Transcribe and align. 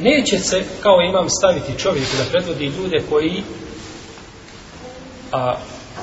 neće 0.00 0.38
se 0.38 0.64
kao 0.82 1.00
imam 1.08 1.30
staviti 1.30 1.78
čovjek 1.78 2.06
da 2.18 2.30
predvodi 2.30 2.64
ljude 2.66 3.02
koji 3.10 3.42
a, 5.32 5.54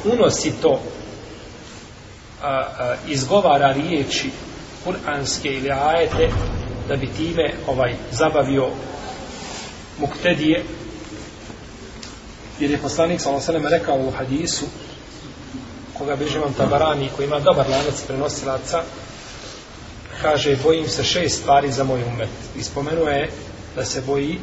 unosi 0.04 0.52
to 0.62 0.82
a, 2.42 2.48
a, 2.48 2.96
izgovara 3.08 3.72
riječi 3.72 4.30
kuranske 4.84 5.50
ili 5.50 5.72
ajete 5.72 6.30
da 6.88 6.96
bi 6.96 7.08
time 7.08 7.54
ovaj 7.68 7.96
zabavio 8.12 8.68
muktedije 10.00 10.64
jer 12.60 12.72
je 12.72 12.78
poslanik 12.78 13.22
s.a.v. 13.22 13.70
rekao 13.70 13.98
u 13.98 14.12
hadisu 14.12 14.66
koga 15.98 16.16
beže 16.16 16.40
vam 16.40 16.54
tabarani 16.54 17.10
koji 17.16 17.26
ima 17.26 17.40
dobar 17.40 17.70
lanac 17.70 18.02
prenosilaca 18.08 18.84
kaže 20.22 20.58
bojim 20.64 20.88
se 20.88 21.04
šest 21.04 21.40
stvari 21.42 21.72
za 21.72 21.84
moj 21.84 22.04
umet 22.04 22.30
i 22.58 22.64
spomenuo 22.64 23.08
je 23.08 23.30
da 23.76 23.86
se 23.86 24.02
boji 24.02 24.40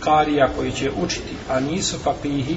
karija 0.00 0.48
koji 0.56 0.72
će 0.72 0.90
učiti 1.02 1.34
a 1.48 1.60
nisu 1.60 1.96
papihi 2.04 2.56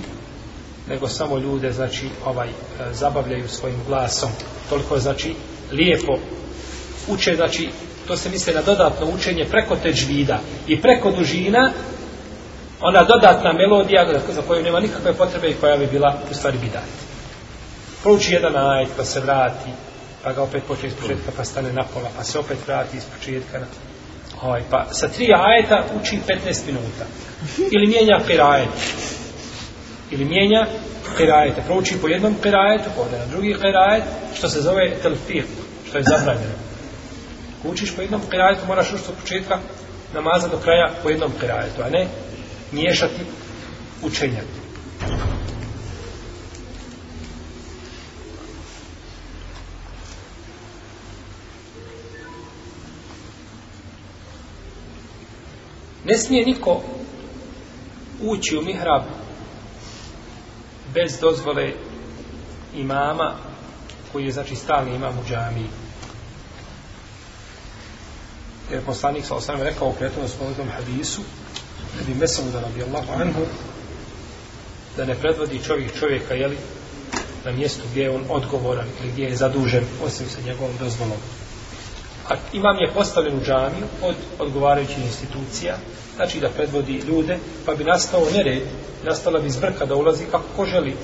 nego 0.90 1.08
samo 1.08 1.38
ljude 1.38 1.72
znači 1.72 2.10
ovaj 2.26 2.48
e, 2.48 2.52
zabavljaju 2.94 3.50
svojim 3.50 3.80
glasom 3.88 4.30
toliko 4.70 5.00
znači 5.00 5.36
lijepo 5.72 6.20
uče 7.08 7.36
znači 7.36 7.70
to 8.08 8.18
se 8.18 8.30
misle 8.30 8.54
na 8.54 8.62
dodatno 8.62 9.08
učenje 9.16 9.46
preko 9.46 9.76
teđvida 9.76 10.40
i 10.68 10.82
preko 10.82 11.12
dužina 11.12 11.72
ona 12.82 13.04
dodatna 13.04 13.54
melodija 13.54 14.06
za 14.36 14.42
koju 14.42 14.64
nema 14.64 14.80
nikakve 14.80 15.14
potrebe 15.14 15.50
i 15.50 15.54
koja 15.54 15.78
bi 15.78 15.88
bila 15.88 16.18
u 16.32 16.34
stvari 16.34 16.58
bidat. 16.58 16.84
Prouči 18.04 18.34
jedan 18.34 18.56
ajet, 18.56 18.90
pa 18.98 19.06
se 19.06 19.20
vrati, 19.20 19.70
pa 20.24 20.34
ga 20.34 20.42
opet 20.42 20.64
počne 20.68 20.88
iz 20.88 20.96
početka, 20.96 21.32
pa 21.38 21.44
stane 21.46 21.74
na 21.74 21.84
pola, 21.94 22.10
pa 22.18 22.24
se 22.24 22.40
opet 22.40 22.58
vrati 22.68 22.98
iz 22.98 23.04
početka. 23.18 23.60
Ovaj, 24.42 24.62
pa 24.70 24.88
sa 24.92 25.08
tri 25.08 25.34
ajeta 25.34 25.84
uči 26.02 26.20
15 26.28 26.66
minuta. 26.66 27.06
Ili 27.72 27.88
mijenja 27.88 28.20
per 28.28 28.42
ajet. 28.42 28.70
Ili 30.12 30.26
mijenja 30.26 30.66
per 31.18 31.32
ajete. 31.32 31.62
Prouči 31.62 31.98
po 32.02 32.08
jednom 32.08 32.36
per 32.42 32.56
ajetu, 32.56 32.90
na 33.12 33.26
drugi 33.26 33.56
per 33.62 33.78
ajet, 33.90 34.04
što 34.38 34.50
se 34.50 34.62
zove 34.62 34.96
telfir, 35.02 35.44
što 35.90 35.98
je 35.98 36.04
zabranjeno. 36.04 36.56
Ako 37.60 37.70
učiš 37.70 37.96
po 37.96 38.02
jednom 38.02 38.22
per 38.30 38.42
ajetu, 38.42 38.66
moraš 38.68 38.94
učiti 38.94 39.10
od 39.10 39.18
početka 39.22 39.60
namaza 40.14 40.48
do 40.48 40.58
kraja 40.58 40.92
po 41.04 41.10
jednom 41.10 41.32
per 41.40 41.52
ajetu, 41.52 41.82
a 41.84 41.90
ne 41.90 42.08
miješati 42.72 43.22
učenja. 44.02 44.42
Ne 56.06 56.18
smije 56.18 56.46
niko 56.46 56.82
ući 58.22 58.58
u 58.58 58.62
mihrab 58.62 59.04
bez 60.94 61.20
dozvole 61.20 61.74
imama 62.76 63.36
koji 64.12 64.26
je 64.26 64.32
znači 64.32 64.56
stalni 64.56 64.96
imam 64.96 65.20
u 65.20 65.30
džamiji. 65.30 65.68
Jer 68.72 68.86
poslanik 68.86 69.26
sa 69.26 69.36
osam 69.36 69.62
rekao 69.62 69.88
u 69.88 69.94
kretom 69.94 70.28
spomenutom 70.28 70.68
hadisu 70.70 71.22
Ebi 72.02 72.14
Mesamuda 72.14 72.60
radijallahu 72.60 73.12
anhu 73.22 73.42
da 74.98 75.06
ne 75.06 75.16
predvodi 75.16 75.64
čovjek 75.64 76.00
čovjeka 76.00 76.34
jeli, 76.34 76.58
na 77.46 77.52
mjestu 77.52 77.82
gdje 77.92 78.04
je 78.04 78.10
on 78.10 78.24
odgovoran 78.30 78.88
ili 79.02 79.12
gdje 79.12 79.24
je 79.24 79.36
zadužen 79.36 79.84
osim 80.06 80.30
sa 80.30 80.42
njegovom 80.42 80.72
dozvolom. 80.80 81.18
A 82.32 82.36
imam 82.54 82.78
je 82.80 82.92
postavljen 82.94 83.38
u 83.38 83.44
džamiju 83.46 83.86
od 84.02 84.16
odgovarajućih 84.40 85.06
institucija, 85.06 85.76
znači 86.16 86.40
da 86.40 86.50
predvodi 86.50 86.94
ljude, 87.08 87.38
pa 87.66 87.76
bi 87.76 87.84
nastao 87.84 88.26
nered, 88.34 88.62
nastala 89.04 89.40
bi 89.40 89.50
zbrka 89.50 89.86
da 89.86 89.96
ulazi 89.96 90.26
kako 90.32 90.44
ko 90.56 90.66
želi. 90.66 90.96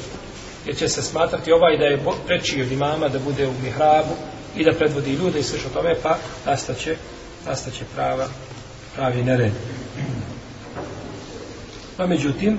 Jer 0.65 0.75
će 0.75 0.89
se 0.89 1.01
smatrati 1.01 1.51
ovaj 1.51 1.77
da 1.77 1.85
je 1.85 1.99
preći 2.27 2.61
od 2.61 2.71
imama 2.71 3.07
da 3.07 3.19
bude 3.19 3.47
u 3.47 3.53
mihrabu 3.63 4.15
i 4.55 4.63
da 4.63 4.71
predvodi 4.77 5.11
ljude 5.11 5.39
i 5.39 5.43
sve 5.43 5.59
što 5.59 5.69
tome, 5.69 5.95
pa 6.03 6.17
nastaće, 6.45 6.95
nastaće 7.45 7.85
prava, 7.95 8.27
pravi 8.95 9.23
nered. 9.23 9.51
No, 11.97 12.07
međutim, 12.07 12.57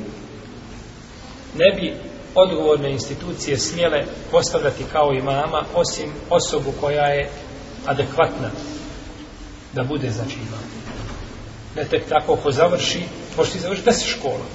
ne 1.54 1.80
bi 1.80 1.94
odgovorne 2.34 2.90
institucije 2.90 3.58
smjele 3.58 4.04
postavljati 4.30 4.84
kao 4.92 5.12
imama, 5.12 5.64
osim 5.74 6.12
osobu 6.30 6.72
koja 6.80 7.06
je 7.06 7.30
adekvatna 7.88 8.50
da 9.72 9.84
bude 9.84 10.10
znači 10.10 10.34
imam. 10.34 10.64
Ne 11.76 11.84
tek 11.84 12.08
tako 12.08 12.36
ko 12.36 12.52
završi, 12.52 13.02
možeš 13.36 13.52
ti 13.52 13.60
završiti 13.60 13.90
deset 13.90 14.08
škola. 14.08 14.46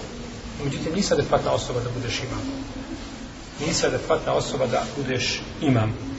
Međutim, 0.63 0.93
nisi 0.95 1.13
adekvatna 1.13 1.51
osoba 1.51 1.79
da 1.79 1.89
budeš 1.89 2.19
imam. 2.19 2.41
Nisi 3.67 3.85
adekvatna 3.85 4.33
osoba 4.33 4.65
da 4.67 4.83
budeš 4.97 5.41
imam. 5.61 6.12